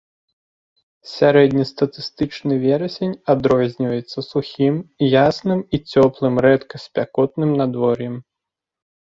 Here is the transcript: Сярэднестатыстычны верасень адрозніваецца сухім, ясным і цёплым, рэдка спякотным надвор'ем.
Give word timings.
Сярэднестатыстычны 1.15 2.53
верасень 2.63 3.13
адрозніваецца 3.33 4.17
сухім, 4.31 4.75
ясным 5.23 5.59
і 5.79 5.83
цёплым, 5.95 6.35
рэдка 6.47 6.75
спякотным 6.87 7.49
надвор'ем. 7.61 8.15